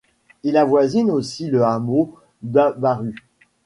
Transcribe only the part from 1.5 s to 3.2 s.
le hameau d'Habaru.